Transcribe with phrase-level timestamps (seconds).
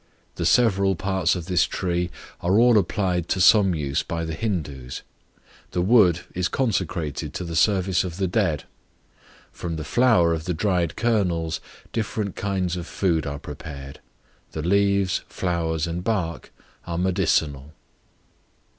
[0.33, 2.09] The several parts of this tree
[2.41, 5.03] are all applied to some use by the Hindoos:
[5.73, 8.63] the wood is consecrated to the service of the dead;
[9.51, 11.61] from the flour of the dried kernels
[11.93, 13.99] different kinds of food are prepared;
[14.53, 16.51] the leaves, flowers, and bark,
[16.87, 17.73] are medicinal.